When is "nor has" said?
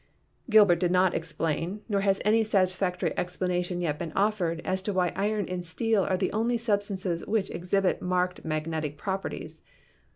1.87-2.19